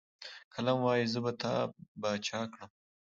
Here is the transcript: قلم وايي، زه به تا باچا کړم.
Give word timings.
قلم 0.53 0.77
وايي، 0.85 1.05
زه 1.13 1.19
به 1.23 1.31
تا 1.41 1.53
باچا 2.01 2.41
کړم. 2.51 2.69